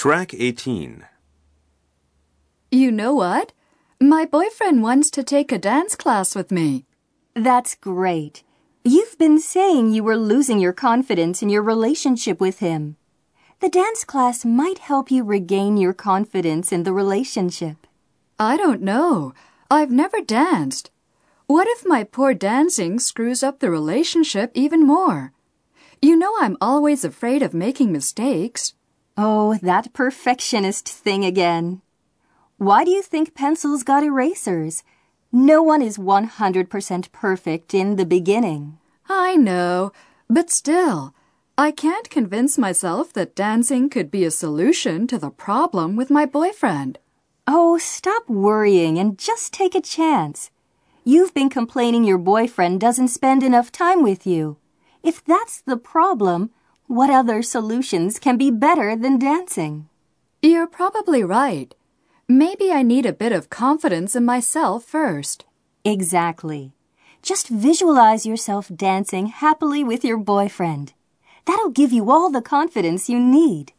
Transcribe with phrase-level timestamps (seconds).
[0.00, 1.04] Track 18.
[2.70, 3.52] You know what?
[4.00, 6.86] My boyfriend wants to take a dance class with me.
[7.34, 8.42] That's great.
[8.82, 12.96] You've been saying you were losing your confidence in your relationship with him.
[13.60, 17.86] The dance class might help you regain your confidence in the relationship.
[18.38, 19.34] I don't know.
[19.70, 20.90] I've never danced.
[21.46, 25.34] What if my poor dancing screws up the relationship even more?
[26.00, 28.72] You know I'm always afraid of making mistakes.
[29.16, 31.82] Oh, that perfectionist thing again.
[32.58, 34.82] Why do you think pencils got erasers?
[35.32, 38.78] No one is 100% perfect in the beginning.
[39.08, 39.92] I know,
[40.28, 41.14] but still,
[41.56, 46.26] I can't convince myself that dancing could be a solution to the problem with my
[46.26, 46.98] boyfriend.
[47.46, 50.50] Oh, stop worrying and just take a chance.
[51.04, 54.56] You've been complaining your boyfriend doesn't spend enough time with you.
[55.02, 56.50] If that's the problem,
[56.90, 59.88] what other solutions can be better than dancing?
[60.42, 61.72] You're probably right.
[62.26, 65.44] Maybe I need a bit of confidence in myself first.
[65.84, 66.72] Exactly.
[67.22, 70.92] Just visualize yourself dancing happily with your boyfriend.
[71.44, 73.72] That'll give you all the confidence you need.